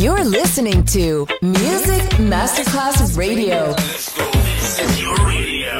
[0.00, 3.74] You're listening to Music Masterclass Radio.
[3.74, 5.74] This is Your radio.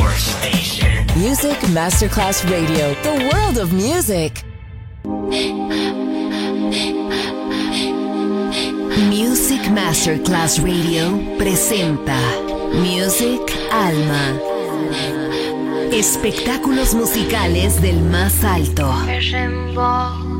[0.00, 1.04] Your station.
[1.20, 4.42] Music Masterclass Radio, the world of music.
[9.10, 12.16] Music Masterclass Radio presenta
[12.72, 14.40] Music Alma.
[15.92, 18.90] Espectáculos musicales del más alto.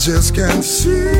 [0.00, 1.19] just can't see.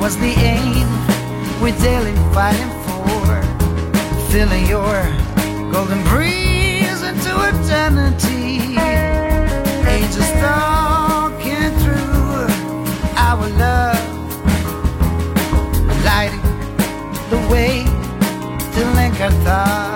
[0.00, 0.88] was the aim
[1.60, 3.42] we're daily fighting for.
[4.30, 5.02] Filling your
[5.70, 8.76] golden breeze into eternity.
[9.96, 12.46] Angels talking through
[13.16, 14.02] our love,
[16.04, 16.46] lighting
[17.30, 17.84] the way
[18.74, 19.91] to link our thoughts.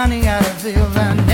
[0.00, 0.10] Out
[0.46, 0.86] of feel.
[0.96, 1.29] And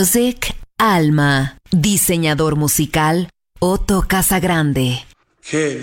[0.00, 3.28] Music Alma, diseñador musical
[3.60, 5.04] Otto Casagrande.
[5.42, 5.82] ¿Qué?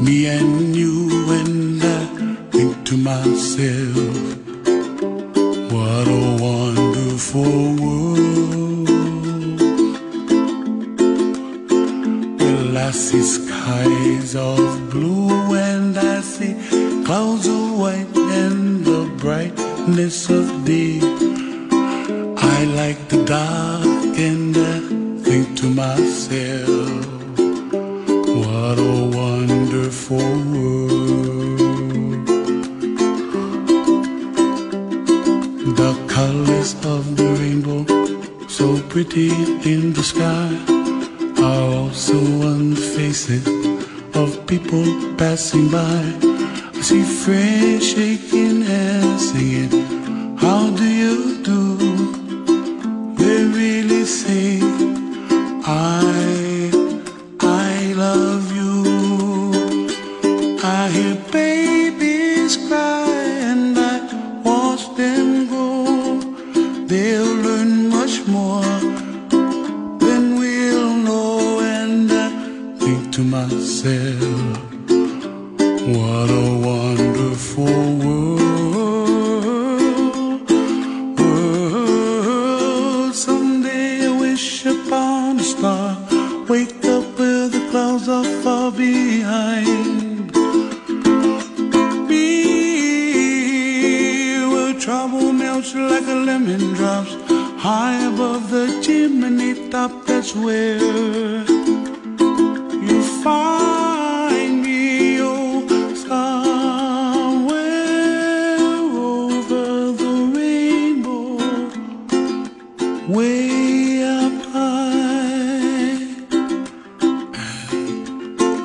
[0.00, 2.06] me and you and I
[2.52, 4.09] think to myself.
[58.00, 58.49] love.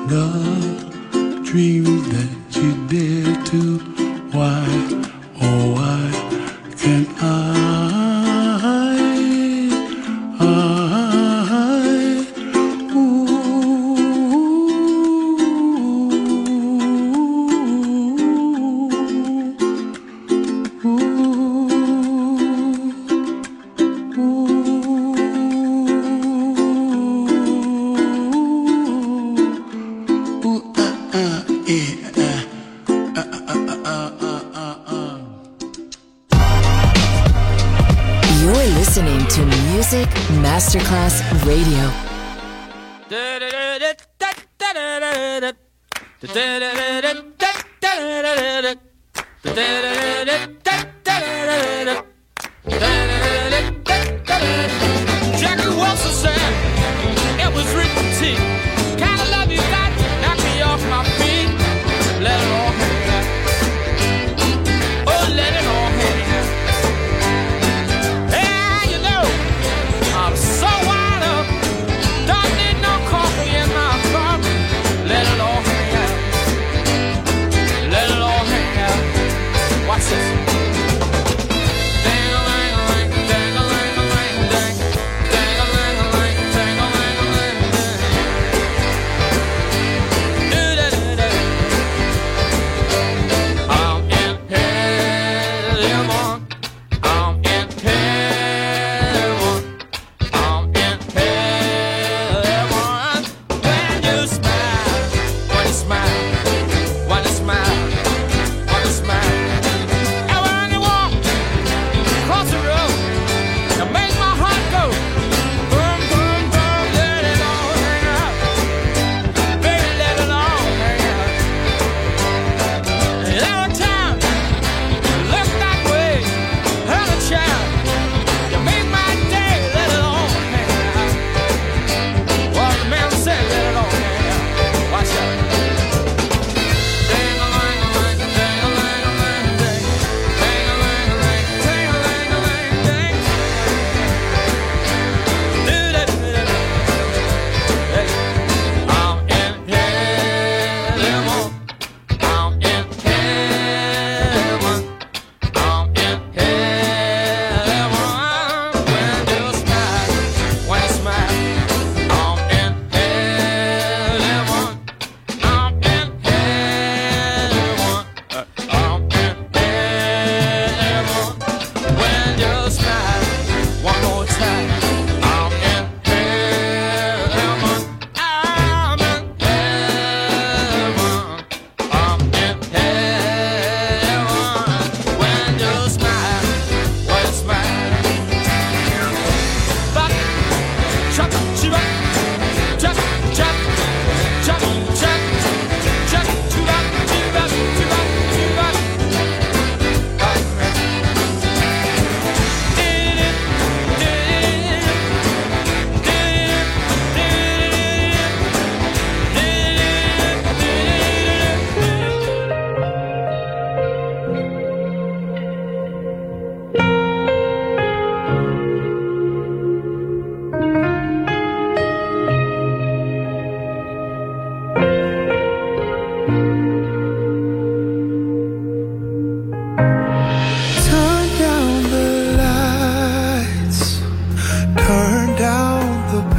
[0.08, 3.78] God dreamed that you dare to
[4.30, 4.85] Why?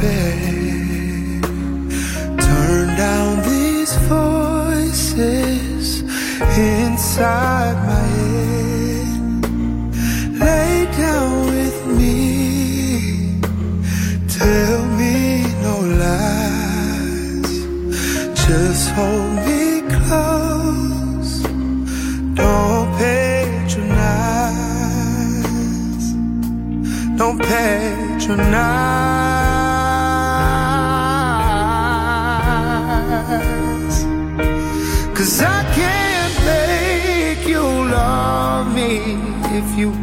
[0.00, 1.40] pay.
[2.46, 6.02] Turn down these voices
[6.58, 9.08] inside my head.
[10.44, 12.18] Lay down with me.
[14.38, 15.16] Tell me
[15.66, 17.52] no lies.
[18.46, 19.62] Just hold me
[19.96, 21.32] close.
[22.40, 24.06] Don't patronize.
[27.18, 28.87] Don't patronize.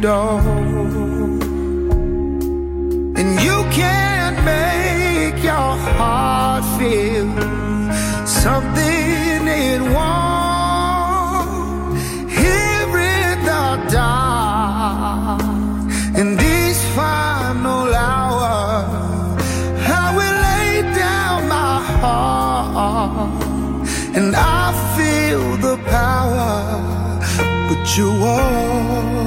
[0.00, 0.40] door.
[3.18, 7.28] And you can't make your heart feel
[8.26, 11.48] something it won't.
[12.30, 15.40] Here in the dark,
[16.20, 18.54] in this final hour,
[20.00, 23.36] I will lay down my heart
[24.16, 26.54] and I feel the power,
[27.68, 28.65] but you won't.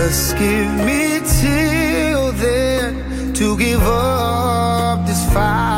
[0.00, 5.77] Just give me till then to give up this fight.